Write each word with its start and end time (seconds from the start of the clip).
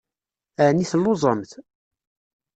Ɛni 0.67 0.85
telluẓemt? 0.91 1.51